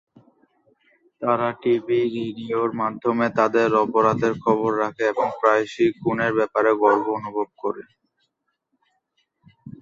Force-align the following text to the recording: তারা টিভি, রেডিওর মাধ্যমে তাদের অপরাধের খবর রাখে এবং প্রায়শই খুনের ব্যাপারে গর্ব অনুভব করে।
তারা 1.21 1.49
টিভি, 1.61 1.99
রেডিওর 2.15 2.69
মাধ্যমে 2.81 3.27
তাদের 3.39 3.69
অপরাধের 3.83 4.33
খবর 4.43 4.71
রাখে 4.83 5.03
এবং 5.13 5.27
প্রায়শই 5.39 5.89
খুনের 5.99 6.31
ব্যাপারে 6.39 6.71
গর্ব 6.81 7.05
অনুভব 7.17 7.47
করে। 7.61 7.83